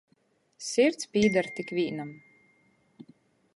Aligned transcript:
Sirds 0.67 1.09
pīdar 1.17 1.51
tik 1.59 1.75
vīnam. 1.81 2.09